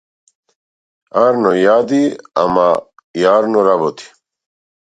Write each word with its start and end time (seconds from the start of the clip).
Арно 1.25 1.51
јади, 1.57 2.01
ама 2.45 2.65
и 3.21 3.29
арно 3.35 3.69
работи. 3.71 4.13